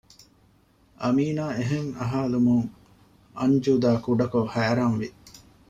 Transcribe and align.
އާމިނާ 1.01 1.45
އެހެން 1.57 1.89
އަހާލުމުން 1.99 2.67
އަންޖޫދާ 3.39 3.91
ކުޑަކޮށް 4.05 4.51
ހައިރާންވި 4.53 5.09